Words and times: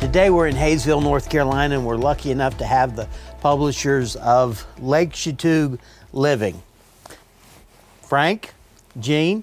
Today 0.00 0.28
we're 0.28 0.46
in 0.46 0.56
Hayesville, 0.56 1.02
North 1.02 1.30
Carolina, 1.30 1.74
and 1.76 1.86
we're 1.86 1.96
lucky 1.96 2.30
enough 2.30 2.58
to 2.58 2.66
have 2.66 2.96
the 2.96 3.08
publishers 3.40 4.14
of 4.16 4.66
Lake 4.78 5.10
Chatuge 5.10 5.78
Living. 6.12 6.62
Frank, 8.02 8.52
Jeanne, 9.00 9.42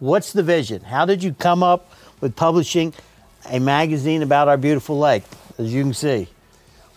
what's 0.00 0.32
the 0.32 0.42
vision? 0.42 0.82
How 0.82 1.06
did 1.06 1.22
you 1.22 1.32
come 1.32 1.62
up 1.62 1.90
with 2.20 2.34
publishing 2.34 2.92
a 3.48 3.60
magazine 3.60 4.22
about 4.22 4.48
our 4.48 4.56
beautiful 4.56 4.98
lake, 4.98 5.22
as 5.58 5.72
you 5.72 5.82
can 5.84 5.94
see? 5.94 6.28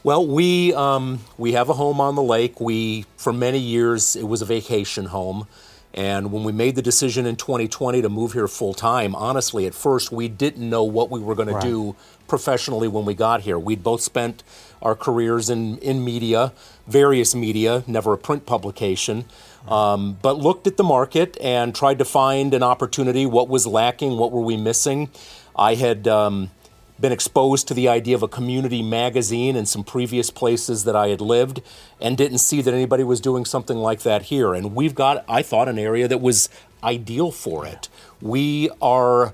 Well, 0.04 0.26
we 0.26 0.74
um, 0.74 1.20
we 1.38 1.54
have 1.54 1.70
a 1.70 1.74
home 1.74 2.02
on 2.02 2.16
the 2.16 2.24
lake. 2.24 2.60
We 2.60 3.06
for 3.18 3.32
many 3.32 3.60
years 3.60 4.16
it 4.16 4.28
was 4.28 4.42
a 4.42 4.46
vacation 4.46 5.06
home, 5.06 5.48
and 5.96 6.32
when 6.32 6.44
we 6.44 6.52
made 6.52 6.76
the 6.76 6.82
decision 6.82 7.26
in 7.26 7.38
2020 7.38 8.02
to 8.02 8.10
move 8.10 8.34
here 8.34 8.48
full 8.48 8.74
time, 8.74 9.16
honestly, 9.16 9.66
at 9.66 9.74
first 9.74 10.12
we 10.12 10.28
didn't 10.28 10.70
know 10.70 10.84
what 10.84 11.10
we 11.10 11.22
were 11.22 11.36
going 11.36 11.50
right. 11.50 11.62
to 11.62 11.68
do 11.68 11.96
professionally 12.28 12.88
when 12.88 13.06
we 13.06 13.14
got 13.14 13.42
here. 13.42 13.58
We'd 13.58 13.84
both 13.84 14.02
spent 14.02 14.44
our 14.82 14.96
careers 14.96 15.50
in 15.50 15.78
in 15.80 16.04
media, 16.04 16.54
various 16.88 17.36
media, 17.36 17.84
never 17.88 18.14
a 18.14 18.18
print 18.18 18.46
publication. 18.46 19.26
Um, 19.68 20.20
but 20.22 20.38
looked 20.38 20.68
at 20.68 20.78
the 20.78 20.84
market 20.84 21.38
and 21.42 21.74
tried 21.74 21.98
to 21.98 22.06
find 22.06 22.54
an 22.54 22.62
opportunity. 22.62 23.26
What 23.26 23.50
was 23.50 23.66
lacking? 23.66 24.18
What 24.18 24.32
were 24.32 24.42
we 24.42 24.58
missing? 24.58 25.10
I 25.56 25.74
had 25.74 26.08
um, 26.08 26.52
been 27.00 27.12
exposed 27.12 27.68
to 27.68 27.74
the 27.74 27.88
idea 27.88 28.16
of 28.16 28.24
a 28.24 28.28
community 28.28 28.82
magazine 28.84 29.56
in 29.56 29.66
some 29.66 29.84
previous 29.84 30.30
places 30.30 30.84
that 30.84 30.96
I 30.96 31.10
had 31.10 31.20
lived 31.20 31.62
and 32.00 32.18
didn't 32.18 32.38
see 32.38 32.62
that 32.62 32.74
anybody 32.74 33.04
was 33.04 33.20
doing 33.20 33.44
something 33.44 33.78
like 33.78 34.02
that 34.02 34.24
here. 34.24 34.54
And 34.54 34.76
we've 34.76 34.96
got, 34.96 35.26
I 35.28 35.42
thought, 35.42 35.68
an 35.68 35.80
area 35.80 36.08
that 36.08 36.22
was 36.22 36.48
ideal 36.84 37.32
for 37.32 37.66
it. 37.66 37.90
We 38.22 38.70
are 38.82 39.34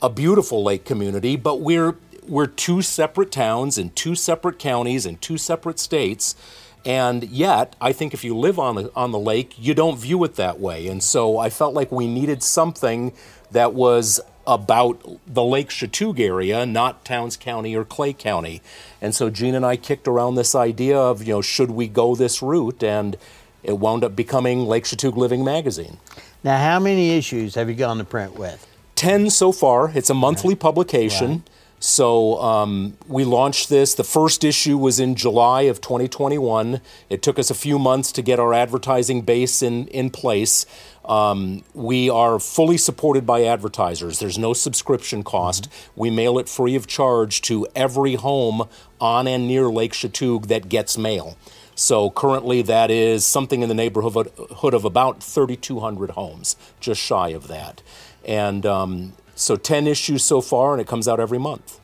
a 0.00 0.10
beautiful 0.10 0.62
lake 0.62 0.84
community, 0.84 1.36
but 1.36 1.60
we're 1.60 1.96
we're 2.32 2.46
two 2.46 2.80
separate 2.80 3.30
towns 3.30 3.76
in 3.76 3.90
two 3.90 4.14
separate 4.14 4.58
counties 4.58 5.04
in 5.04 5.18
two 5.18 5.36
separate 5.36 5.78
states. 5.78 6.34
And 6.82 7.24
yet, 7.24 7.76
I 7.78 7.92
think 7.92 8.14
if 8.14 8.24
you 8.24 8.34
live 8.34 8.58
on 8.58 8.74
the 8.76 8.90
on 8.96 9.12
the 9.12 9.18
lake, 9.18 9.54
you 9.58 9.74
don't 9.74 9.98
view 9.98 10.24
it 10.24 10.36
that 10.36 10.58
way. 10.58 10.88
And 10.88 11.02
so 11.02 11.36
I 11.36 11.50
felt 11.50 11.74
like 11.74 11.92
we 11.92 12.08
needed 12.08 12.42
something 12.42 13.12
that 13.50 13.74
was 13.74 14.18
about 14.46 15.20
the 15.26 15.44
Lake 15.44 15.68
Chatuge 15.68 16.20
area, 16.20 16.64
not 16.64 17.04
Towns 17.04 17.36
County 17.36 17.76
or 17.76 17.84
Clay 17.84 18.14
County. 18.14 18.62
And 19.02 19.14
so 19.14 19.28
Jeanne 19.28 19.54
and 19.54 19.66
I 19.66 19.76
kicked 19.76 20.08
around 20.08 20.34
this 20.34 20.54
idea 20.54 20.98
of, 20.98 21.22
you 21.22 21.34
know, 21.34 21.42
should 21.42 21.70
we 21.70 21.86
go 21.86 22.16
this 22.16 22.40
route? 22.40 22.82
And 22.82 23.18
it 23.62 23.78
wound 23.78 24.04
up 24.04 24.16
becoming 24.16 24.64
Lake 24.64 24.84
Chatuge 24.84 25.16
Living 25.16 25.44
Magazine. 25.44 25.98
Now, 26.42 26.56
how 26.56 26.80
many 26.80 27.10
issues 27.10 27.56
have 27.56 27.68
you 27.68 27.74
gone 27.74 27.98
to 27.98 28.04
print 28.04 28.38
with? 28.38 28.66
10 28.96 29.28
so 29.28 29.52
far. 29.52 29.92
It's 29.94 30.08
a 30.08 30.14
monthly 30.14 30.54
right. 30.54 30.60
publication. 30.60 31.30
Right. 31.30 31.42
So 31.82 32.40
um, 32.40 32.96
we 33.08 33.24
launched 33.24 33.68
this. 33.68 33.94
The 33.94 34.04
first 34.04 34.44
issue 34.44 34.78
was 34.78 35.00
in 35.00 35.16
July 35.16 35.62
of 35.62 35.80
2021. 35.80 36.80
It 37.10 37.22
took 37.22 37.40
us 37.40 37.50
a 37.50 37.56
few 37.56 37.76
months 37.76 38.12
to 38.12 38.22
get 38.22 38.38
our 38.38 38.54
advertising 38.54 39.22
base 39.22 39.62
in, 39.62 39.88
in 39.88 40.10
place. 40.10 40.64
Um, 41.04 41.64
we 41.74 42.08
are 42.08 42.38
fully 42.38 42.78
supported 42.78 43.26
by 43.26 43.42
advertisers. 43.46 44.20
There's 44.20 44.38
no 44.38 44.52
subscription 44.52 45.24
cost. 45.24 45.64
Mm-hmm. 45.64 46.00
We 46.00 46.10
mail 46.10 46.38
it 46.38 46.48
free 46.48 46.76
of 46.76 46.86
charge 46.86 47.42
to 47.42 47.66
every 47.74 48.14
home 48.14 48.68
on 49.00 49.26
and 49.26 49.48
near 49.48 49.68
Lake 49.68 49.92
Chatuge 49.92 50.46
that 50.46 50.68
gets 50.68 50.96
mail. 50.96 51.36
So 51.74 52.10
currently, 52.10 52.62
that 52.62 52.92
is 52.92 53.26
something 53.26 53.60
in 53.60 53.68
the 53.68 53.74
neighborhood 53.74 54.28
of 54.72 54.84
about 54.84 55.20
3,200 55.20 56.10
homes, 56.10 56.54
just 56.78 57.00
shy 57.00 57.30
of 57.30 57.48
that. 57.48 57.82
And 58.24 58.64
um, 58.64 59.14
so 59.34 59.56
10 59.56 59.86
issues 59.86 60.24
so 60.24 60.40
far, 60.40 60.72
and 60.72 60.80
it 60.80 60.86
comes 60.86 61.08
out 61.08 61.20
every 61.20 61.38
month. 61.38 61.80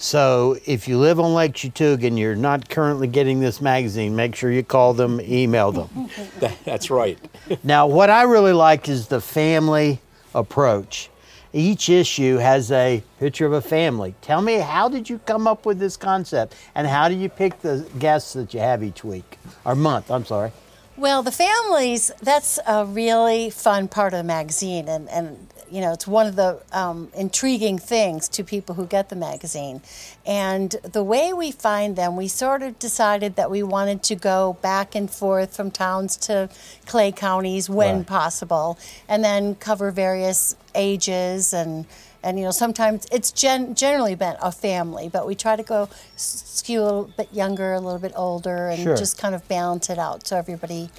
So 0.00 0.56
if 0.64 0.86
you 0.86 0.96
live 0.96 1.18
on 1.18 1.34
Lake 1.34 1.54
Chatuge 1.54 2.06
and 2.06 2.16
you're 2.16 2.36
not 2.36 2.68
currently 2.68 3.08
getting 3.08 3.40
this 3.40 3.60
magazine, 3.60 4.14
make 4.14 4.36
sure 4.36 4.52
you 4.52 4.62
call 4.62 4.94
them, 4.94 5.20
email 5.20 5.72
them. 5.72 6.08
That's 6.64 6.88
right. 6.88 7.18
now, 7.64 7.88
what 7.88 8.08
I 8.08 8.22
really 8.22 8.52
like 8.52 8.88
is 8.88 9.08
the 9.08 9.20
family 9.20 10.00
approach. 10.36 11.10
Each 11.52 11.88
issue 11.88 12.36
has 12.36 12.70
a 12.70 13.02
picture 13.18 13.46
of 13.46 13.52
a 13.54 13.60
family. 13.60 14.14
Tell 14.20 14.40
me, 14.40 14.58
how 14.58 14.88
did 14.88 15.10
you 15.10 15.18
come 15.18 15.48
up 15.48 15.66
with 15.66 15.80
this 15.80 15.96
concept? 15.96 16.54
And 16.76 16.86
how 16.86 17.08
do 17.08 17.16
you 17.16 17.28
pick 17.28 17.60
the 17.62 17.84
guests 17.98 18.34
that 18.34 18.54
you 18.54 18.60
have 18.60 18.84
each 18.84 19.02
week 19.02 19.38
or 19.64 19.74
month? 19.74 20.12
I'm 20.12 20.24
sorry. 20.24 20.52
Well, 20.96 21.22
the 21.22 21.32
families, 21.32 22.12
that's 22.22 22.60
a 22.66 22.84
really 22.84 23.50
fun 23.50 23.88
part 23.88 24.12
of 24.12 24.18
the 24.18 24.24
magazine. 24.24 24.88
And, 24.88 25.08
and 25.08 25.48
you 25.70 25.80
know, 25.80 25.92
it's 25.92 26.06
one 26.06 26.26
of 26.26 26.36
the 26.36 26.60
um, 26.72 27.08
intriguing 27.14 27.78
things 27.78 28.28
to 28.30 28.44
people 28.44 28.74
who 28.74 28.86
get 28.86 29.08
the 29.08 29.16
magazine. 29.16 29.80
And 30.26 30.70
the 30.82 31.02
way 31.02 31.32
we 31.32 31.50
find 31.50 31.96
them, 31.96 32.16
we 32.16 32.28
sort 32.28 32.62
of 32.62 32.78
decided 32.78 33.36
that 33.36 33.50
we 33.50 33.62
wanted 33.62 34.02
to 34.04 34.14
go 34.14 34.58
back 34.60 34.94
and 34.94 35.10
forth 35.10 35.56
from 35.56 35.70
towns 35.70 36.16
to 36.18 36.48
clay 36.86 37.12
counties 37.12 37.68
when 37.68 37.98
right. 37.98 38.06
possible, 38.06 38.78
and 39.08 39.24
then 39.24 39.54
cover 39.54 39.90
various 39.90 40.56
ages 40.74 41.52
and 41.52 41.86
and 42.22 42.38
you 42.38 42.44
know 42.44 42.50
sometimes 42.50 43.06
it's 43.12 43.30
gen- 43.30 43.74
generally 43.74 44.14
been 44.14 44.36
a 44.42 44.52
family 44.52 45.08
but 45.08 45.26
we 45.26 45.34
try 45.34 45.56
to 45.56 45.62
go 45.62 45.88
skew 46.16 46.80
a 46.80 46.82
little 46.82 47.10
bit 47.16 47.32
younger 47.32 47.72
a 47.72 47.80
little 47.80 47.98
bit 47.98 48.12
older 48.16 48.68
and 48.68 48.82
sure. 48.82 48.96
just 48.96 49.18
kind 49.18 49.34
of 49.34 49.46
balance 49.48 49.88
it 49.88 49.98
out 49.98 50.26
so 50.26 50.36
everybody 50.36 50.90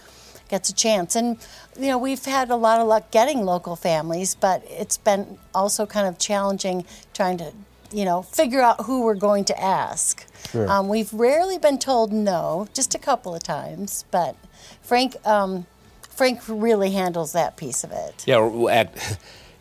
gets 0.49 0.69
a 0.69 0.73
chance. 0.73 1.15
And 1.15 1.37
you 1.77 1.87
know, 1.87 1.97
we've 1.97 2.23
had 2.25 2.49
a 2.49 2.55
lot 2.55 2.79
of 2.79 2.87
luck 2.87 3.11
getting 3.11 3.45
local 3.45 3.75
families, 3.75 4.35
but 4.35 4.63
it's 4.67 4.97
been 4.97 5.37
also 5.53 5.85
kind 5.85 6.07
of 6.07 6.17
challenging 6.17 6.85
trying 7.13 7.37
to 7.37 7.53
you 7.91 8.05
know 8.05 8.21
figure 8.21 8.61
out 8.61 8.85
who 8.85 9.03
we're 9.03 9.15
going 9.15 9.45
to 9.45 9.61
ask. 9.61 10.25
Sure. 10.51 10.69
Um, 10.69 10.89
we've 10.89 11.13
rarely 11.13 11.57
been 11.57 11.79
told 11.79 12.11
no, 12.11 12.67
just 12.73 12.93
a 12.95 12.99
couple 12.99 13.35
of 13.35 13.43
times, 13.43 14.05
but 14.11 14.35
Frank. 14.81 15.15
Um, 15.25 15.65
Frank 16.09 16.41
really 16.49 16.91
handles 16.91 17.31
that 17.31 17.55
piece 17.55 17.85
of 17.85 17.93
it. 17.93 18.25
Yeah, 18.27 18.89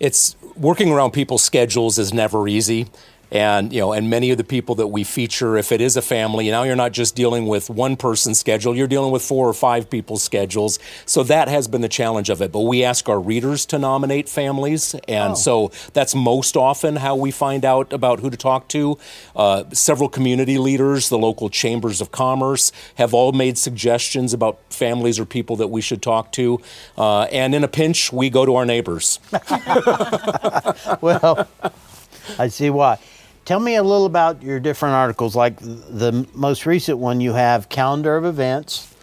it's 0.00 0.34
working 0.56 0.90
around 0.90 1.12
people's 1.12 1.44
schedules 1.44 2.00
is 2.00 2.12
never 2.12 2.48
easy 2.48 2.88
and 3.30 3.72
you 3.72 3.80
know 3.80 3.92
and 3.92 4.08
many 4.08 4.30
of 4.30 4.38
the 4.38 4.44
people 4.44 4.74
that 4.76 4.88
we 4.88 5.04
feature 5.04 5.56
if 5.56 5.72
it 5.72 5.80
is 5.80 5.96
a 5.96 6.02
family 6.02 6.50
now 6.50 6.62
you're 6.62 6.76
not 6.76 6.92
just 6.92 7.14
dealing 7.14 7.46
with 7.46 7.68
one 7.68 7.96
person's 7.96 8.38
schedule 8.38 8.74
you're 8.74 8.86
dealing 8.86 9.12
with 9.12 9.22
four 9.22 9.48
or 9.48 9.52
five 9.52 9.90
people's 9.90 10.22
schedules. 10.22 10.78
So 11.04 11.22
that 11.24 11.48
has 11.48 11.68
been 11.68 11.80
the 11.80 11.88
challenge 11.88 12.30
of 12.30 12.40
it. 12.40 12.52
But 12.52 12.60
we 12.60 12.84
ask 12.84 13.08
our 13.08 13.20
readers 13.20 13.66
to 13.66 13.78
nominate 13.78 14.28
families. 14.28 14.94
And 15.06 15.32
oh. 15.32 15.36
so 15.36 15.72
that's 15.92 16.14
most 16.14 16.56
often 16.56 16.96
how 16.96 17.16
we 17.16 17.30
find 17.30 17.64
out 17.64 17.92
about 17.92 18.20
who 18.20 18.30
to 18.30 18.36
talk 18.36 18.68
to. 18.68 18.98
Uh, 19.34 19.64
several 19.72 20.08
community 20.08 20.58
leaders 20.58 21.08
the 21.08 21.18
local 21.18 21.48
chambers 21.50 22.00
of 22.00 22.10
commerce 22.10 22.72
have 22.96 23.12
all 23.12 23.32
made 23.32 23.58
suggestions 23.58 24.32
about 24.32 24.58
families 24.70 25.18
or 25.18 25.24
people 25.24 25.56
that 25.56 25.68
we 25.68 25.80
should 25.80 26.02
talk 26.02 26.32
to. 26.32 26.60
Uh, 26.96 27.22
and 27.24 27.54
in 27.54 27.64
a 27.64 27.68
pinch 27.68 28.12
we 28.12 28.30
go 28.30 28.46
to 28.46 28.54
our 28.54 28.64
neighbors. 28.64 29.18
Well 31.00 31.48
I 32.38 32.48
see 32.48 32.70
why. 32.70 32.98
Tell 33.48 33.60
me 33.60 33.76
a 33.76 33.82
little 33.82 34.04
about 34.04 34.42
your 34.42 34.60
different 34.60 34.94
articles. 34.94 35.34
Like 35.34 35.58
the 35.60 36.28
most 36.34 36.66
recent 36.66 36.98
one, 36.98 37.22
you 37.22 37.32
have 37.32 37.70
calendar 37.70 38.14
of 38.14 38.26
events 38.26 38.94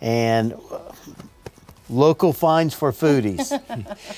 and 0.00 0.54
uh, 0.54 0.80
local 1.88 2.32
finds 2.32 2.74
for 2.74 2.90
foodies. 2.90 3.52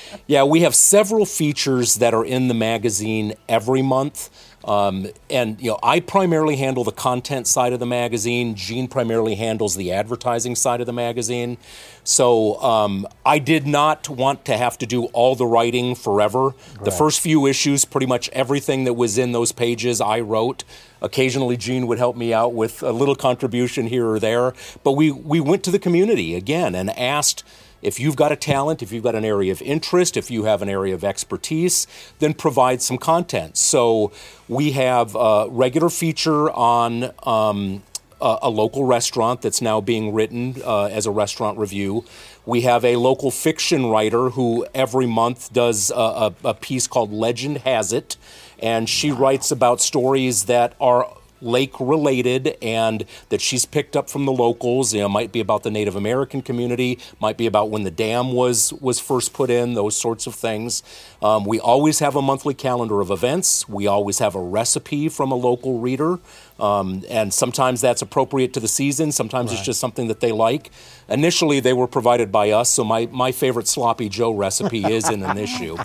yeah, 0.25 0.43
we 0.43 0.61
have 0.61 0.73
several 0.73 1.23
features 1.23 1.97
that 1.97 2.15
are 2.15 2.25
in 2.25 2.47
the 2.47 2.55
magazine 2.55 3.35
every 3.47 3.83
month. 3.83 4.31
Um, 4.65 5.07
and 5.29 5.61
you 5.61 5.69
know, 5.69 5.79
I 5.83 5.99
primarily 5.99 6.55
handle 6.55 6.83
the 6.83 6.91
content 6.91 7.45
side 7.47 7.71
of 7.71 7.79
the 7.79 7.85
magazine. 7.85 8.55
Jeanne 8.55 8.87
primarily 8.87 9.35
handles 9.35 9.75
the 9.75 9.91
advertising 9.91 10.55
side 10.55 10.81
of 10.81 10.87
the 10.87 10.93
magazine. 10.93 11.57
So 12.03 12.59
um, 12.61 13.07
I 13.25 13.37
did 13.37 13.67
not 13.67 14.09
want 14.09 14.43
to 14.45 14.57
have 14.57 14.77
to 14.79 14.87
do 14.87 15.05
all 15.05 15.35
the 15.35 15.45
writing 15.45 15.93
forever. 15.93 16.45
Right. 16.45 16.83
The 16.83 16.91
first 16.91 17.21
few 17.21 17.45
issues, 17.45 17.85
pretty 17.85 18.07
much 18.07 18.27
everything 18.29 18.85
that 18.85 18.93
was 18.93 19.19
in 19.19 19.31
those 19.31 19.51
pages, 19.51 20.01
I 20.01 20.19
wrote. 20.19 20.63
Occasionally, 21.01 21.57
Jeanne 21.57 21.85
would 21.85 21.99
help 21.99 22.15
me 22.15 22.33
out 22.33 22.53
with 22.53 22.81
a 22.81 22.91
little 22.91 23.15
contribution 23.15 23.87
here 23.87 24.07
or 24.07 24.19
there. 24.19 24.53
But 24.83 24.93
we 24.93 25.11
we 25.11 25.39
went 25.39 25.63
to 25.65 25.71
the 25.71 25.79
community 25.79 26.33
again 26.33 26.73
and 26.73 26.89
asked 26.97 27.43
if 27.85 27.99
you've 27.99 28.15
got 28.15 28.31
a 28.31 28.35
talent, 28.35 28.81
if 28.81 28.91
you've 28.91 29.03
got 29.03 29.13
an 29.13 29.23
area 29.23 29.51
of 29.51 29.61
interest, 29.61 30.17
if 30.17 30.31
you 30.31 30.45
have 30.45 30.63
an 30.63 30.69
area 30.69 30.95
of 30.95 31.03
expertise, 31.03 31.85
then 32.17 32.33
provide 32.33 32.81
some 32.81 32.97
content. 32.97 33.57
So 33.57 34.11
we 34.49 34.71
have 34.71 35.15
a 35.15 35.47
regular 35.49 35.89
feature 35.89 36.49
on 36.49 37.11
um, 37.23 37.83
a, 38.19 38.39
a, 38.41 38.49
local 38.49 38.85
restaurant 38.85 39.43
that's 39.43 39.61
now 39.61 39.81
being 39.81 40.15
written 40.15 40.55
uh, 40.65 40.85
as 40.85 41.05
a 41.05 41.11
restaurant 41.11 41.59
review. 41.59 42.03
We 42.43 42.61
have 42.61 42.83
a 42.83 42.95
local 42.95 43.29
fiction 43.29 43.85
writer 43.85 44.31
who 44.31 44.65
every 44.73 45.05
month 45.05 45.53
does 45.53 45.91
a, 45.91 45.93
a, 45.93 46.35
a 46.43 46.53
piece 46.55 46.87
called 46.87 47.13
Legend 47.13 47.59
Has 47.59 47.93
It, 47.93 48.17
and 48.57 48.89
she 48.89 49.11
wow. 49.11 49.19
writes 49.19 49.51
about 49.51 49.79
stories 49.79 50.45
that 50.45 50.73
are 50.81 51.07
lake 51.41 51.73
related 51.79 52.57
and 52.61 53.05
that 53.29 53.41
she's 53.41 53.65
picked 53.65 53.95
up 53.95 54.09
from 54.09 54.25
the 54.25 54.31
locals. 54.31 54.93
You 54.93 55.01
know, 55.01 55.09
might 55.09 55.31
be 55.31 55.39
about 55.39 55.63
the 55.63 55.71
Native 55.71 55.95
American 55.95 56.41
community, 56.41 56.99
might 57.19 57.37
be 57.37 57.45
about 57.45 57.69
when 57.69 57.83
the 57.83 57.91
dam 57.91 58.33
was 58.33 58.73
was 58.73 58.99
first 58.99 59.33
put 59.33 59.49
in, 59.49 59.73
those 59.73 59.95
sorts 59.95 60.27
of 60.27 60.35
things. 60.35 60.83
Um, 61.21 61.45
we 61.45 61.59
always 61.59 61.99
have 61.99 62.15
a 62.15 62.21
monthly 62.21 62.53
calendar 62.53 63.01
of 63.01 63.11
events. 63.11 63.67
We 63.67 63.87
always 63.87 64.19
have 64.19 64.35
a 64.35 64.41
recipe 64.41 65.09
from 65.09 65.31
a 65.31 65.35
local 65.35 65.79
reader. 65.79 66.19
Um, 66.59 67.03
and 67.09 67.33
sometimes 67.33 67.81
that's 67.81 68.01
appropriate 68.01 68.53
to 68.53 68.59
the 68.59 68.67
season. 68.67 69.11
Sometimes 69.11 69.49
right. 69.49 69.57
it's 69.57 69.65
just 69.65 69.79
something 69.79 70.07
that 70.07 70.21
they 70.21 70.31
like. 70.31 70.71
Initially, 71.07 71.59
they 71.59 71.73
were 71.73 71.87
provided 71.87 72.31
by 72.31 72.49
us, 72.49 72.69
so 72.69 72.83
my, 72.83 73.07
my 73.11 73.31
favorite 73.31 73.67
sloppy 73.67 74.09
Joe 74.09 74.31
recipe 74.31 74.83
is 74.91 75.09
in 75.09 75.21
an 75.21 75.37
issue, 75.37 75.77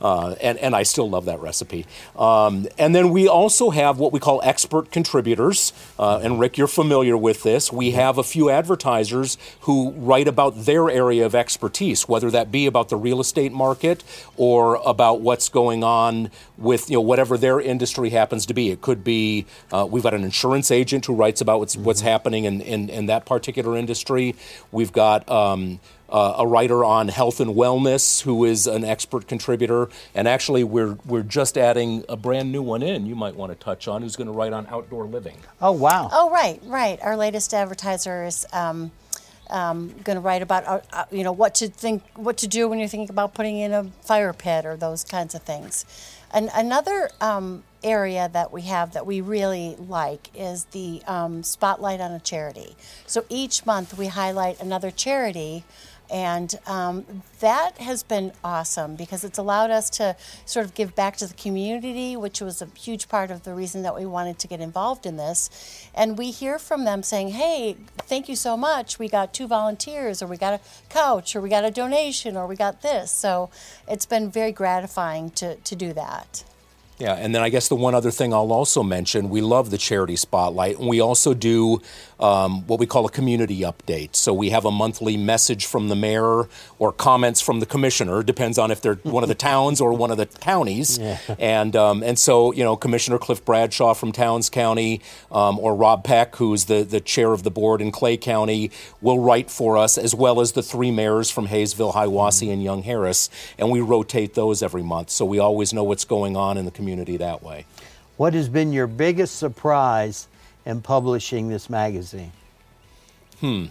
uh, 0.00 0.36
and 0.40 0.56
and 0.58 0.76
I 0.76 0.84
still 0.84 1.10
love 1.10 1.24
that 1.24 1.40
recipe. 1.40 1.86
Um, 2.16 2.68
and 2.78 2.94
then 2.94 3.10
we 3.10 3.26
also 3.26 3.70
have 3.70 3.98
what 3.98 4.12
we 4.12 4.20
call 4.20 4.40
expert 4.44 4.92
contributors, 4.92 5.72
uh, 5.98 6.20
and 6.22 6.38
Rick, 6.38 6.58
you're 6.58 6.68
familiar 6.68 7.16
with 7.16 7.42
this. 7.42 7.72
We 7.72 7.92
have 7.92 8.18
a 8.18 8.22
few 8.22 8.50
advertisers 8.50 9.36
who 9.62 9.90
write 9.92 10.28
about 10.28 10.64
their 10.64 10.90
area 10.90 11.26
of 11.26 11.34
expertise, 11.34 12.08
whether 12.08 12.30
that 12.30 12.52
be 12.52 12.66
about 12.66 12.88
the 12.88 12.96
real 12.96 13.20
estate 13.20 13.52
market 13.52 14.04
or 14.36 14.76
about 14.84 15.20
what's 15.20 15.48
going 15.48 15.82
on 15.82 16.30
with 16.56 16.90
you 16.90 16.96
know 16.96 17.00
whatever 17.00 17.36
their 17.36 17.60
industry 17.60 18.10
happens 18.10 18.46
to 18.46 18.54
be. 18.54 18.70
It 18.70 18.80
could 18.80 19.02
be 19.02 19.46
uh, 19.72 19.86
we've 19.90 20.02
got 20.02 20.14
an 20.18 20.24
insurance 20.24 20.70
agent 20.70 21.06
who 21.06 21.14
writes 21.14 21.40
about 21.40 21.58
what's, 21.60 21.76
mm-hmm. 21.76 21.84
what's 21.84 22.00
happening 22.00 22.44
in, 22.44 22.60
in, 22.60 22.88
in, 22.88 23.06
that 23.06 23.24
particular 23.24 23.76
industry. 23.76 24.34
We've 24.70 24.92
got 24.92 25.28
um, 25.28 25.80
uh, 26.08 26.34
a 26.38 26.46
writer 26.46 26.84
on 26.84 27.08
health 27.08 27.40
and 27.40 27.54
wellness 27.54 28.22
who 28.22 28.44
is 28.44 28.66
an 28.66 28.84
expert 28.84 29.28
contributor. 29.28 29.88
And 30.14 30.26
actually, 30.26 30.64
we're, 30.64 30.98
we're 31.04 31.22
just 31.22 31.56
adding 31.56 32.04
a 32.08 32.16
brand 32.16 32.52
new 32.52 32.62
one 32.62 32.82
in 32.82 33.06
you 33.06 33.14
might 33.14 33.36
want 33.36 33.52
to 33.52 33.56
touch 33.56 33.88
on 33.88 34.02
who's 34.02 34.16
going 34.16 34.26
to 34.26 34.32
write 34.32 34.52
on 34.52 34.66
outdoor 34.68 35.06
living. 35.06 35.36
Oh, 35.60 35.72
wow. 35.72 36.08
Oh, 36.12 36.30
right, 36.30 36.60
right. 36.64 36.98
Our 37.02 37.16
latest 37.16 37.54
advertiser 37.54 38.24
is. 38.24 38.46
Um, 38.52 38.90
um, 39.50 39.94
going 40.04 40.16
to 40.16 40.20
write 40.20 40.42
about 40.42 40.66
uh, 40.66 40.80
uh, 40.92 41.04
you 41.10 41.24
know 41.24 41.32
what 41.32 41.54
to 41.56 41.68
think 41.68 42.02
what 42.14 42.36
to 42.38 42.46
do 42.46 42.68
when 42.68 42.78
you're 42.78 42.88
thinking 42.88 43.10
about 43.10 43.34
putting 43.34 43.58
in 43.58 43.72
a 43.72 43.84
fire 44.02 44.32
pit 44.32 44.66
or 44.66 44.76
those 44.76 45.04
kinds 45.04 45.34
of 45.34 45.42
things 45.42 45.84
and 46.32 46.50
another 46.54 47.10
um, 47.20 47.64
area 47.82 48.28
that 48.32 48.52
we 48.52 48.62
have 48.62 48.92
that 48.92 49.06
we 49.06 49.20
really 49.20 49.76
like 49.78 50.30
is 50.34 50.64
the 50.66 51.02
um, 51.06 51.42
spotlight 51.42 52.00
on 52.00 52.12
a 52.12 52.20
charity. 52.20 52.76
So 53.06 53.24
each 53.28 53.64
month 53.64 53.96
we 53.96 54.08
highlight 54.08 54.60
another 54.60 54.90
charity. 54.90 55.64
And 56.10 56.54
um, 56.66 57.04
that 57.40 57.78
has 57.78 58.02
been 58.02 58.32
awesome 58.42 58.96
because 58.96 59.24
it's 59.24 59.38
allowed 59.38 59.70
us 59.70 59.90
to 59.90 60.16
sort 60.46 60.64
of 60.64 60.74
give 60.74 60.94
back 60.94 61.16
to 61.18 61.26
the 61.26 61.34
community, 61.34 62.16
which 62.16 62.40
was 62.40 62.62
a 62.62 62.68
huge 62.78 63.08
part 63.08 63.30
of 63.30 63.42
the 63.42 63.54
reason 63.54 63.82
that 63.82 63.94
we 63.94 64.06
wanted 64.06 64.38
to 64.38 64.48
get 64.48 64.60
involved 64.60 65.04
in 65.04 65.16
this. 65.16 65.88
And 65.94 66.16
we 66.16 66.30
hear 66.30 66.58
from 66.58 66.84
them 66.84 67.02
saying, 67.02 67.30
hey, 67.30 67.76
thank 67.98 68.28
you 68.28 68.36
so 68.36 68.56
much. 68.56 68.98
We 68.98 69.08
got 69.08 69.34
two 69.34 69.46
volunteers, 69.46 70.22
or 70.22 70.26
we 70.26 70.38
got 70.38 70.54
a 70.54 70.60
couch, 70.88 71.36
or 71.36 71.40
we 71.40 71.50
got 71.50 71.64
a 71.64 71.70
donation, 71.70 72.36
or 72.36 72.46
we 72.46 72.56
got 72.56 72.80
this. 72.80 73.10
So 73.10 73.50
it's 73.86 74.06
been 74.06 74.30
very 74.30 74.52
gratifying 74.52 75.30
to, 75.30 75.56
to 75.56 75.76
do 75.76 75.92
that. 75.92 76.44
Yeah, 76.98 77.14
and 77.14 77.32
then 77.32 77.42
I 77.42 77.48
guess 77.48 77.68
the 77.68 77.76
one 77.76 77.94
other 77.94 78.10
thing 78.10 78.34
I'll 78.34 78.52
also 78.52 78.82
mention 78.82 79.30
we 79.30 79.40
love 79.40 79.70
the 79.70 79.78
charity 79.78 80.16
spotlight, 80.16 80.78
and 80.78 80.88
we 80.88 81.00
also 81.00 81.32
do 81.32 81.80
um, 82.18 82.66
what 82.66 82.80
we 82.80 82.86
call 82.86 83.06
a 83.06 83.10
community 83.10 83.60
update. 83.60 84.16
So 84.16 84.34
we 84.34 84.50
have 84.50 84.64
a 84.64 84.70
monthly 84.72 85.16
message 85.16 85.66
from 85.66 85.88
the 85.88 85.94
mayor 85.94 86.48
or 86.80 86.92
comments 86.92 87.40
from 87.40 87.60
the 87.60 87.66
commissioner, 87.66 88.24
depends 88.24 88.58
on 88.58 88.72
if 88.72 88.80
they're 88.80 88.94
one 89.04 89.22
of 89.22 89.28
the 89.28 89.36
towns 89.36 89.80
or 89.80 89.92
one 89.92 90.10
of 90.10 90.16
the 90.16 90.26
counties. 90.26 90.98
Yeah. 90.98 91.18
And, 91.38 91.76
um, 91.76 92.02
and 92.02 92.18
so, 92.18 92.52
you 92.52 92.64
know, 92.64 92.74
Commissioner 92.74 93.18
Cliff 93.18 93.44
Bradshaw 93.44 93.94
from 93.94 94.10
Towns 94.10 94.50
County 94.50 95.00
um, 95.30 95.60
or 95.60 95.76
Rob 95.76 96.02
Peck, 96.02 96.34
who's 96.36 96.64
the, 96.64 96.82
the 96.82 97.00
chair 97.00 97.32
of 97.32 97.44
the 97.44 97.50
board 97.50 97.80
in 97.80 97.92
Clay 97.92 98.16
County, 98.16 98.72
will 99.00 99.20
write 99.20 99.50
for 99.50 99.78
us, 99.78 99.96
as 99.96 100.16
well 100.16 100.40
as 100.40 100.52
the 100.52 100.62
three 100.62 100.90
mayors 100.90 101.30
from 101.30 101.46
Hayesville, 101.46 101.94
Hiawassee, 101.94 102.44
mm-hmm. 102.44 102.54
and 102.54 102.62
Young 102.64 102.82
Harris. 102.82 103.30
And 103.56 103.70
we 103.70 103.80
rotate 103.80 104.34
those 104.34 104.64
every 104.64 104.82
month. 104.82 105.10
So 105.10 105.24
we 105.24 105.38
always 105.38 105.72
know 105.72 105.84
what's 105.84 106.04
going 106.04 106.36
on 106.36 106.58
in 106.58 106.64
the 106.64 106.72
community 106.72 106.87
that 106.96 107.42
way. 107.42 107.66
What 108.16 108.34
has 108.34 108.48
been 108.48 108.72
your 108.72 108.86
biggest 108.86 109.36
surprise 109.36 110.28
in 110.66 110.82
publishing 110.82 111.48
this 111.48 111.70
magazine? 111.70 112.32
Hmm. 113.40 113.66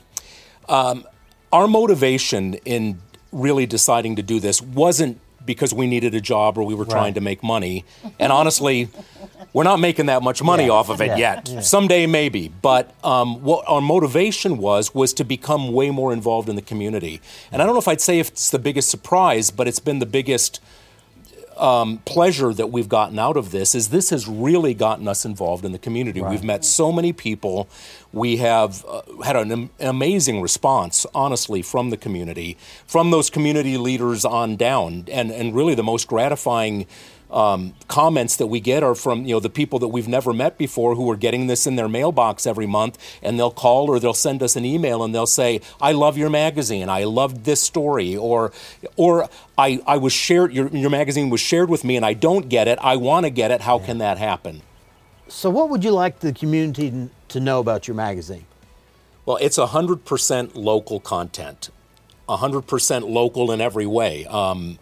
Um, 0.69 1.05
our 1.51 1.67
motivation 1.67 2.55
in 2.65 2.99
really 3.31 3.65
deciding 3.65 4.15
to 4.15 4.23
do 4.23 4.39
this 4.39 4.61
wasn't 4.61 5.19
because 5.45 5.73
we 5.73 5.87
needed 5.87 6.13
a 6.13 6.21
job 6.21 6.57
or 6.57 6.63
we 6.63 6.75
were 6.75 6.83
right. 6.83 6.91
trying 6.91 7.13
to 7.15 7.21
make 7.21 7.41
money. 7.41 7.85
And 8.19 8.31
honestly, 8.31 8.89
we're 9.53 9.63
not 9.63 9.79
making 9.79 10.07
that 10.07 10.21
much 10.21 10.43
money 10.43 10.65
yeah. 10.65 10.71
off 10.71 10.89
of 10.89 11.01
it 11.01 11.07
yeah. 11.07 11.17
yet. 11.17 11.49
Yeah. 11.49 11.59
Someday 11.61 12.05
maybe. 12.05 12.49
But 12.49 12.93
um, 13.03 13.41
what 13.43 13.65
our 13.67 13.81
motivation 13.81 14.57
was 14.57 14.93
was 14.93 15.13
to 15.13 15.23
become 15.23 15.71
way 15.71 15.89
more 15.89 16.13
involved 16.13 16.49
in 16.49 16.55
the 16.55 16.61
community. 16.61 17.21
And 17.51 17.61
I 17.61 17.65
don't 17.65 17.73
know 17.73 17.79
if 17.79 17.87
I'd 17.87 18.01
say 18.01 18.19
if 18.19 18.29
it's 18.29 18.51
the 18.51 18.59
biggest 18.59 18.89
surprise, 18.89 19.49
but 19.49 19.67
it's 19.67 19.79
been 19.79 19.99
the 19.99 20.05
biggest 20.05 20.59
um, 21.57 21.99
pleasure 22.05 22.53
that 22.53 22.67
we've 22.67 22.89
gotten 22.89 23.19
out 23.19 23.37
of 23.37 23.51
this 23.51 23.75
is 23.75 23.89
this 23.89 24.09
has 24.09 24.27
really 24.27 24.73
gotten 24.73 25.07
us 25.07 25.25
involved 25.25 25.65
in 25.65 25.71
the 25.71 25.79
community. 25.79 26.21
Right. 26.21 26.31
We've 26.31 26.43
met 26.43 26.63
so 26.63 26.91
many 26.91 27.13
people. 27.13 27.67
We 28.13 28.37
have 28.37 28.85
uh, 28.85 29.01
had 29.23 29.35
an, 29.35 29.51
an, 29.51 29.69
amazing 29.79 30.41
response, 30.41 31.05
honestly, 31.13 31.61
from 31.61 31.89
the 31.89 31.97
community, 31.97 32.57
from 32.85 33.11
those 33.11 33.29
community 33.29 33.77
leaders 33.77 34.25
on 34.25 34.55
down. 34.55 35.05
And, 35.11 35.31
and 35.31 35.55
really, 35.55 35.75
the 35.75 35.83
most 35.83 36.07
gratifying 36.07 36.87
um, 37.29 37.73
comments 37.87 38.37
that 38.37 38.47
we 38.47 38.59
get 38.59 38.83
are 38.83 38.95
from 38.95 39.25
you 39.25 39.35
know 39.35 39.39
the 39.39 39.49
people 39.49 39.79
that 39.79 39.89
we've 39.89 40.07
never 40.07 40.33
met 40.33 40.57
before 40.57 40.95
who 40.95 41.09
are 41.11 41.17
getting 41.17 41.47
this 41.47 41.67
in 41.67 41.75
their 41.75 41.89
mailbox 41.89 42.47
every 42.47 42.67
month, 42.67 42.97
and 43.21 43.37
they'll 43.37 43.51
call 43.51 43.89
or 43.89 43.99
they'll 43.99 44.13
send 44.13 44.41
us 44.41 44.55
an 44.55 44.65
email 44.65 45.03
and 45.03 45.13
they'll 45.13 45.25
say, 45.25 45.61
"I 45.81 45.91
love 45.91 46.17
your 46.17 46.29
magazine. 46.29 46.89
I 46.89 47.03
loved 47.03 47.43
this 47.43 47.61
story," 47.61 48.15
or 48.15 48.51
or 48.95 49.29
I, 49.57 49.81
I 49.85 49.97
was 49.97 50.13
shared 50.13 50.53
your 50.53 50.67
your 50.69 50.89
magazine 50.89 51.29
was 51.29 51.41
shared 51.41 51.69
with 51.69 51.83
me 51.83 51.95
and 51.95 52.05
I 52.05 52.13
don't 52.13 52.49
get 52.49 52.67
it. 52.67 52.79
I 52.81 52.95
want 52.95 53.25
to 53.25 53.29
get 53.29 53.51
it. 53.51 53.61
How 53.61 53.79
can 53.79 53.97
that 53.97 54.17
happen? 54.17 54.61
So, 55.27 55.49
what 55.49 55.69
would 55.69 55.83
you 55.83 55.91
like 55.91 56.19
the 56.19 56.31
community 56.31 57.09
to 57.27 57.39
know 57.39 57.59
about 57.59 57.87
your 57.87 57.95
magazine? 57.95 58.45
Well, 59.25 59.37
it's 59.41 59.57
100% 59.57 60.55
local 60.55 61.01
content, 61.01 61.69
100% 62.29 63.09
local 63.09 63.51
in 63.51 63.59
every 63.59 63.85
way. 63.85 64.25
Um, 64.25 64.79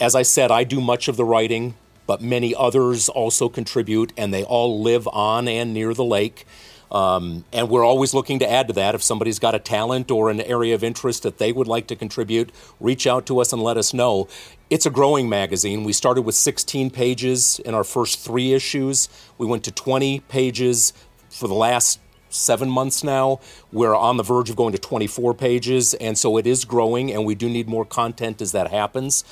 as 0.00 0.14
I 0.14 0.22
said, 0.22 0.50
I 0.50 0.64
do 0.64 0.80
much 0.80 1.08
of 1.08 1.16
the 1.16 1.24
writing, 1.24 1.74
but 2.06 2.22
many 2.22 2.54
others 2.54 3.08
also 3.08 3.48
contribute, 3.48 4.12
and 4.16 4.32
they 4.32 4.42
all 4.42 4.80
live 4.80 5.06
on 5.08 5.46
and 5.46 5.74
near 5.74 5.92
the 5.94 6.04
lake. 6.04 6.46
Um, 6.90 7.44
and 7.52 7.68
we're 7.68 7.84
always 7.84 8.14
looking 8.14 8.40
to 8.40 8.50
add 8.50 8.66
to 8.66 8.74
that. 8.74 8.96
If 8.96 9.02
somebody's 9.02 9.38
got 9.38 9.54
a 9.54 9.60
talent 9.60 10.10
or 10.10 10.28
an 10.28 10.40
area 10.40 10.74
of 10.74 10.82
interest 10.82 11.22
that 11.22 11.38
they 11.38 11.52
would 11.52 11.68
like 11.68 11.86
to 11.88 11.96
contribute, 11.96 12.50
reach 12.80 13.06
out 13.06 13.26
to 13.26 13.38
us 13.38 13.52
and 13.52 13.62
let 13.62 13.76
us 13.76 13.94
know. 13.94 14.26
It's 14.70 14.86
a 14.86 14.90
growing 14.90 15.28
magazine. 15.28 15.84
We 15.84 15.92
started 15.92 16.22
with 16.22 16.34
16 16.34 16.90
pages 16.90 17.60
in 17.60 17.74
our 17.74 17.84
first 17.84 18.18
three 18.18 18.52
issues. 18.52 19.08
We 19.38 19.46
went 19.46 19.62
to 19.64 19.70
20 19.70 20.20
pages 20.20 20.92
for 21.28 21.46
the 21.46 21.54
last 21.54 22.00
seven 22.30 22.70
months 22.70 23.04
now. 23.04 23.40
We're 23.72 23.94
on 23.94 24.16
the 24.16 24.22
verge 24.22 24.50
of 24.50 24.56
going 24.56 24.72
to 24.72 24.78
24 24.78 25.34
pages, 25.34 25.94
and 25.94 26.16
so 26.16 26.36
it 26.38 26.46
is 26.46 26.64
growing, 26.64 27.12
and 27.12 27.24
we 27.24 27.34
do 27.34 27.48
need 27.48 27.68
more 27.68 27.84
content 27.84 28.40
as 28.40 28.52
that 28.52 28.70
happens. 28.70 29.24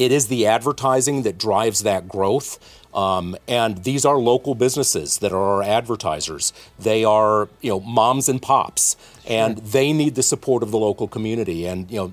It 0.00 0.12
is 0.12 0.28
the 0.28 0.46
advertising 0.46 1.24
that 1.24 1.36
drives 1.36 1.82
that 1.82 2.08
growth. 2.08 2.58
Um, 2.94 3.36
and 3.46 3.84
these 3.84 4.06
are 4.06 4.16
local 4.16 4.54
businesses 4.54 5.18
that 5.18 5.30
are 5.30 5.56
our 5.56 5.62
advertisers. 5.62 6.54
They 6.78 7.04
are, 7.04 7.50
you 7.60 7.70
know, 7.70 7.80
moms 7.80 8.26
and 8.26 8.40
pops, 8.40 8.96
and 9.28 9.58
sure. 9.58 9.66
they 9.66 9.92
need 9.92 10.14
the 10.14 10.22
support 10.22 10.62
of 10.62 10.70
the 10.70 10.78
local 10.78 11.06
community. 11.06 11.66
And 11.66 11.88
you 11.90 11.98
know, 11.98 12.12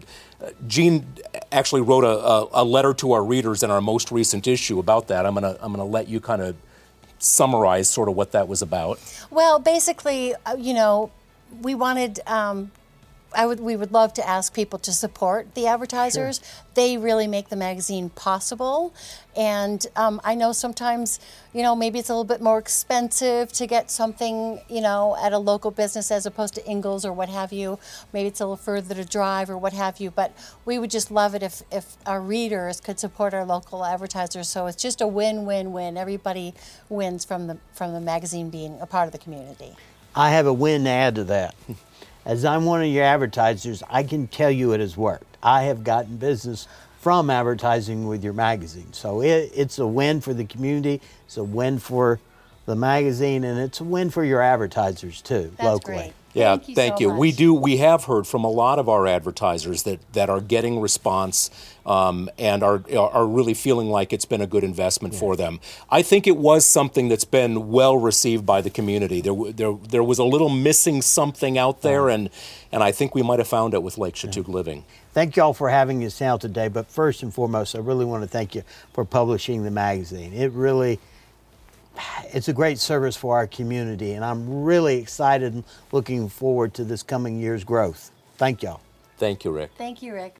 Jeanne 0.68 1.08
actually 1.54 1.80
wrote 1.82 2.04
a, 2.04 2.10
a, 2.10 2.62
a, 2.62 2.64
letter 2.66 2.94
to 2.96 3.14
our 3.14 3.24
readers 3.24 3.64
in 3.64 3.72
our 3.72 3.80
most 3.80 4.12
recent 4.12 4.48
issue 4.48 4.80
about 4.80 5.08
that. 5.08 5.26
I'm 5.26 5.34
gonna 5.34 5.58
I'm 5.62 5.72
gonna 5.72 5.86
let 5.86 6.10
you 6.10 6.20
kind 6.20 6.42
of 6.42 6.58
summarize 7.20 7.90
sort 7.90 8.10
of 8.10 8.16
what 8.16 8.34
that 8.34 8.50
was 8.50 8.62
about. 8.62 9.00
Well, 9.32 9.60
basically, 9.60 10.36
uh, 10.46 10.58
you 10.60 10.74
know, 10.74 11.10
we 11.62 11.74
wanted 11.74 12.20
um, 12.28 12.70
I 13.36 13.46
would 13.46 13.60
we 13.60 13.76
would 13.76 13.92
love 13.92 14.14
to 14.14 14.28
ask 14.28 14.54
people 14.54 14.80
to 14.80 14.92
support 14.92 15.54
the 15.54 15.68
advertisers. 15.68 16.40
Sure. 16.40 16.64
They 16.76 16.98
really 16.98 17.28
make 17.28 17.50
the 17.50 17.56
magazine 17.56 18.10
possible, 18.10 18.94
and 19.36 19.86
um, 19.96 20.22
I 20.24 20.36
know 20.36 20.52
sometimes 20.52 21.20
you 21.54 21.62
know 21.62 21.76
maybe 21.76 22.00
it's 22.00 22.10
a 22.10 22.14
little 22.14 22.24
bit 22.24 22.42
more 22.42 22.58
expensive 22.58 23.52
to 23.54 23.68
get 23.68 23.92
something 23.92 24.62
you 24.70 24.82
know 24.82 25.18
at 25.22 25.34
a 25.34 25.38
local 25.38 25.72
business 25.72 26.12
as 26.12 26.26
opposed 26.26 26.56
to 26.56 26.66
Ingles 26.66 27.06
or 27.06 27.12
what 27.12 27.30
have 27.30 27.52
you. 27.52 27.80
Maybe 28.14 28.28
it's 28.28 28.40
a 28.40 28.46
little 28.46 28.58
further 28.58 28.96
to 28.96 29.06
drive 29.06 29.50
or 29.50 29.58
what 29.58 29.74
have 29.74 30.00
you. 30.00 30.12
But 30.12 30.36
we 30.66 30.80
would 30.80 30.92
just 30.92 31.12
love 31.12 31.36
it 31.36 31.44
if 31.44 31.64
if 31.72 31.98
our 32.06 32.22
readers 32.22 32.80
could 32.80 33.00
support 33.00 33.34
our 33.34 33.46
local 33.46 33.86
advertisers. 33.86 34.48
So 34.48 34.68
it's 34.68 34.82
just 34.82 35.02
a 35.02 35.08
win 35.08 35.46
win 35.46 35.74
win. 35.74 35.98
Everybody 35.98 36.54
wins 36.90 37.26
from 37.26 37.48
the 37.48 37.58
from 37.74 37.94
the 37.94 38.02
magazine 38.02 38.50
being 38.50 38.80
a 38.80 38.86
part 38.86 39.08
of 39.08 39.12
the 39.12 39.20
community. 39.20 39.76
I 40.16 40.32
have 40.32 40.48
a 40.48 40.54
win 40.54 40.86
to 40.86 40.90
add 40.90 41.16
to 41.16 41.24
that. 41.26 41.56
As 42.28 42.44
I'm 42.44 42.66
one 42.66 42.82
of 42.82 42.88
your 42.88 43.06
advertisers, 43.06 43.82
I 43.90 44.04
can 44.04 44.28
tell 44.28 44.52
you 44.52 44.74
it 44.74 44.82
has 44.82 44.98
worked. 44.98 45.38
I 45.42 45.64
have 45.64 45.86
gotten 45.86 46.18
business 46.18 46.68
from 47.00 47.30
advertising 47.30 48.06
with 48.06 48.22
your 48.22 48.34
magazine. 48.34 48.92
So 48.92 49.22
it, 49.22 49.50
it's 49.56 49.80
a 49.80 49.88
win 49.88 50.20
for 50.20 50.34
the 50.34 50.44
community, 50.44 51.00
it's 51.26 51.38
a 51.38 51.44
win 51.44 51.80
for 51.80 52.20
the 52.68 52.76
magazine, 52.76 53.44
and 53.44 53.58
it's 53.60 53.80
a 53.80 53.84
win 53.84 54.12
for 54.12 54.24
your 54.24 54.42
advertisers 54.42 55.22
too, 55.22 55.52
That's 55.58 55.64
locally. 55.64 55.96
great. 55.96 56.14
Yeah, 56.34 56.58
Thank 56.58 57.00
you 57.00 57.10
so 57.10 57.16
We 57.16 57.30
much. 57.30 57.38
do. 57.38 57.54
We 57.56 57.78
have 57.78 58.04
heard 58.04 58.28
from 58.28 58.44
a 58.44 58.50
lot 58.52 58.78
of 58.78 58.88
our 58.88 59.08
advertisers 59.08 59.82
that, 59.84 60.00
that 60.14 60.30
are 60.30 60.40
getting 60.42 60.80
response 60.80 61.50
um, 61.84 62.30
and 62.38 62.62
are 62.62 62.84
are 62.96 63.26
really 63.26 63.56
feeling 63.56 63.90
like 63.90 64.14
it's 64.14 64.26
been 64.26 64.42
a 64.42 64.46
good 64.46 64.64
investment 64.64 65.16
for 65.16 65.36
them. 65.36 65.60
I 65.90 66.04
think 66.04 66.28
it 66.28 66.38
was 66.38 66.64
something 66.68 67.08
that's 67.08 67.24
been 67.26 67.72
well 67.72 67.98
received 67.98 68.46
by 68.46 68.62
the 68.62 68.70
community. 68.70 69.20
There 69.22 69.34
there 69.52 69.74
there 69.90 70.04
was 70.04 70.20
a 70.20 70.26
little 70.26 70.50
missing 70.50 71.02
something 71.02 71.58
out 71.58 71.82
there, 71.82 72.08
and 72.08 72.30
and 72.72 72.84
I 72.84 72.92
think 72.92 73.16
we 73.16 73.24
might 73.24 73.40
have 73.40 73.48
found 73.48 73.74
it 73.74 73.82
with 73.82 73.98
Lake 73.98 74.14
Chatuge 74.14 74.48
Living. 74.48 74.84
Thank 75.14 75.38
y'all 75.38 75.54
for 75.54 75.70
having 75.70 76.04
us 76.06 76.22
out 76.22 76.42
today, 76.42 76.68
but 76.68 76.86
first 76.88 77.24
and 77.24 77.34
foremost, 77.34 77.76
I 77.76 77.80
really 77.80 78.06
want 78.06 78.22
to 78.24 78.28
thank 78.28 78.54
you 78.54 78.62
for 78.94 79.06
publishing 79.06 79.64
the 79.64 79.72
magazine. 79.72 80.34
It 80.34 80.52
really 80.52 81.00
it's 82.34 82.48
a 82.48 82.54
great 82.54 82.80
service 82.80 83.16
for 83.16 83.36
our 83.36 83.48
community, 83.48 84.14
and 84.14 84.24
I'm 84.24 84.64
really 84.64 84.98
excited 84.98 85.54
and 85.54 85.64
looking 85.92 86.30
forward 86.30 86.74
to 86.76 86.84
this 86.84 87.04
coming 87.04 87.40
year's 87.40 87.64
growth. 87.64 88.12
Thank 88.38 88.64
y'all. 88.64 88.82
Thank 89.18 89.46
you, 89.46 89.52
Rick. 89.52 89.72
Thank 89.78 90.02
you, 90.02 90.14
Rick. 90.14 90.36